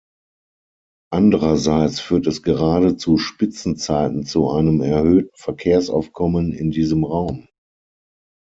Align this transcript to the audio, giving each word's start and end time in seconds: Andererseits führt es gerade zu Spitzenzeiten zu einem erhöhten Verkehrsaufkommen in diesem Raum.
Andererseits 1.11 1.99
führt 1.99 2.25
es 2.25 2.41
gerade 2.41 2.97
zu 2.97 3.19
Spitzenzeiten 3.19 4.25
zu 4.25 4.49
einem 4.49 4.81
erhöhten 4.81 5.29
Verkehrsaufkommen 5.35 6.53
in 6.53 6.71
diesem 6.71 7.03
Raum. 7.03 7.47